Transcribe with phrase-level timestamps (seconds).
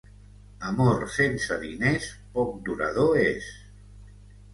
[0.69, 2.07] Amor sense diners
[2.37, 3.51] poc durador és.